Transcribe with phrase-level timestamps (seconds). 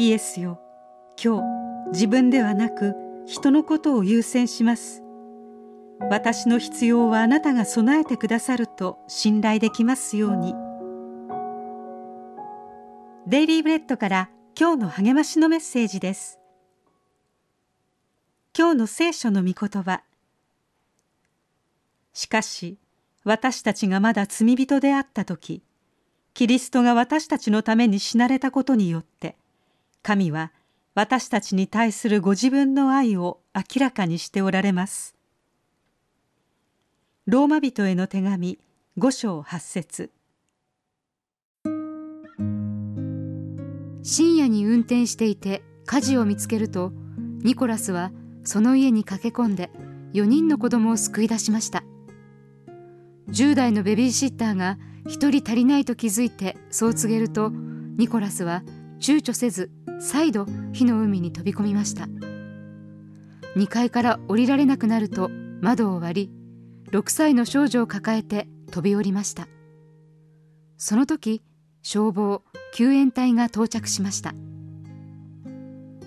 [0.00, 0.60] イエスよ。
[1.20, 2.94] 今日自分ではなく
[3.26, 5.02] 人のことを優先します。
[6.08, 10.54] 私の必要はあなたが備えてくださると信頼できますように。
[13.26, 16.38] デイリーブレッドから今日の励ましのメッセージです。
[18.56, 20.02] 今日の聖書の御言葉。
[22.12, 22.78] しかし
[23.24, 25.64] 私たちがまだ罪人であった時
[26.34, 29.37] キリストが私たちのために死なれたことによって
[30.08, 30.52] 神は
[30.94, 35.14] 私たちに対するご自分の愛を明らかにしておられます。
[37.26, 38.58] ローマ人への手紙
[38.96, 40.10] 五章八節。
[44.02, 46.90] 深夜に運転していて火事を見つけると
[47.42, 48.10] ニコラスは
[48.44, 49.70] その家に駆け込んで
[50.14, 51.84] 4人の子供を救い出しました。
[53.28, 58.62] 10代のベビーシッターが1人足りないと気づいてそう告げるとニコラスは
[59.00, 62.06] 躊躇せず再度火の海に飛び込みました。
[63.56, 69.48] 2階から降りられなくなると窓を割り6歳の少女を抱えて飛び降りました。
[70.76, 71.42] その時
[71.82, 74.34] 消防救援隊が到着しました。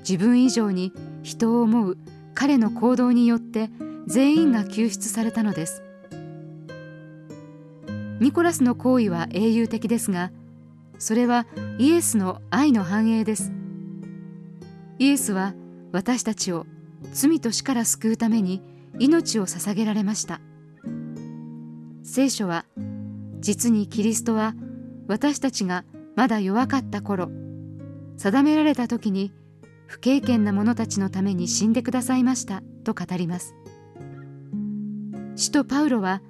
[0.00, 0.92] 自分以上に
[1.22, 1.98] 人を思う
[2.34, 3.70] 彼の行動によって
[4.06, 5.82] 全員が救出されたのです。
[8.20, 10.32] ニコラスの行為は英雄的ですが
[10.98, 11.46] それは
[11.78, 13.57] イエスの愛の繁栄です。
[14.98, 15.54] イエスは
[15.92, 16.66] 私たちを
[17.12, 18.62] 罪と死から救うために
[18.98, 20.40] 命を捧げられました。
[22.02, 22.64] 聖書は
[23.38, 24.54] 実にキリストは
[25.06, 25.84] 私たちが
[26.16, 27.30] まだ弱かった頃
[28.16, 29.32] 定められた時に
[29.86, 33.54] 不経験な者たちのために死んでくださいましたと語ります。
[35.36, 36.20] 使徒パウロは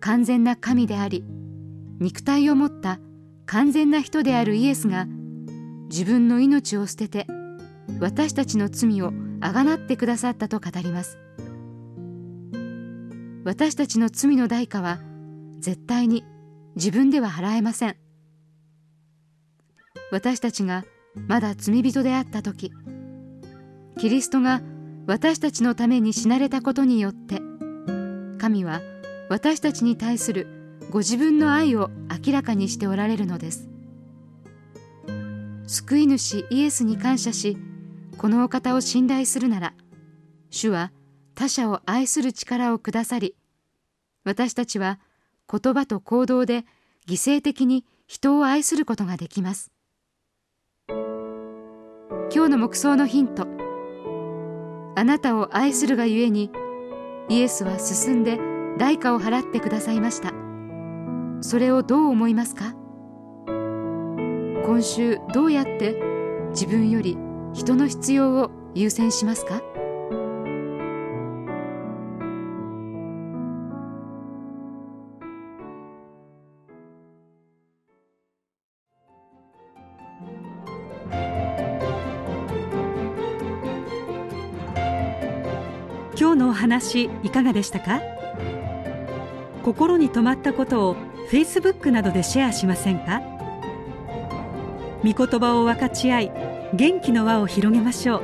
[0.00, 1.24] 完全な神であり
[2.00, 2.98] 肉体を持った
[3.46, 5.06] 完全な人であるイエスが
[5.88, 7.26] 自分の命を捨てて
[8.00, 11.18] 私たちの罪をあがなってくださったと語ります。
[13.44, 14.98] 私たちの罪の代価は
[15.58, 16.24] 絶対に
[16.76, 17.96] 自分では払えません。
[20.10, 20.84] 私たちが
[21.26, 22.72] まだ罪人であった時
[23.98, 24.62] キリストが
[25.06, 27.40] 私たちのために死なれたことによって
[28.38, 28.80] 神は
[29.28, 31.90] 私たちに対するご自分の愛を
[32.24, 33.68] 明らかにしておられるのです。
[35.66, 37.58] 救い主イエスに感謝し
[38.18, 39.74] このお方を信頼するなら
[40.50, 40.92] 主は
[41.34, 43.36] 他者を愛する力をくださり
[44.24, 44.98] 私たちは
[45.50, 46.64] 言葉と行動で
[47.08, 49.70] 犠牲的に人を愛することができます。
[50.88, 53.46] 今日の目想のヒント。
[54.96, 56.50] あなたを愛するがゆえに
[57.30, 58.38] イエスは進んで
[58.78, 60.32] 代価を払ってくださいました。
[61.40, 62.74] それをどう思いますか？
[63.46, 65.96] 今週どうやって
[66.50, 67.16] 自分より
[67.58, 69.60] 人の必要を優先しますか？
[86.16, 88.00] 今日のお話いかがでしたか？
[89.64, 90.96] 心に留まったことを
[91.28, 93.20] Facebook などでシェアしませんか？
[95.02, 98.22] 御言葉を分かち合い元気の輪を広げましょう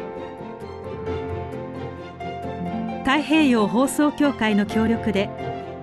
[3.01, 5.29] 太平洋放送協会の協力で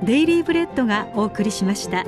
[0.03, 2.03] デイリーブレッドがお送りしました。